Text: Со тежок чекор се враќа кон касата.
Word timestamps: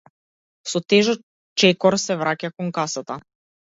Со 0.71 0.81
тежок 0.93 1.21
чекор 1.63 2.01
се 2.07 2.21
враќа 2.25 2.55
кон 2.59 2.77
касата. 2.83 3.25